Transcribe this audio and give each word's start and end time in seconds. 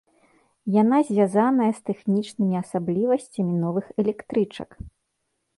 Яна 0.81 0.97
звязаная 1.09 1.67
з 1.75 1.83
тэхнічнымі 1.89 2.55
асаблівасцямі 2.63 3.53
новых 3.67 3.85
электрычак. 4.05 4.69